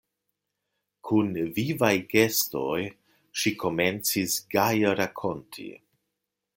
Kun 1.09 1.29
vivaj 1.57 1.91
gestoj 2.15 2.79
ŝi 3.43 3.55
komencis 3.65 4.41
gaje 4.57 4.99
rakonti: 5.03 5.69